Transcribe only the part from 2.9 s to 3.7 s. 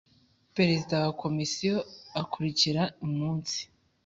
umunsi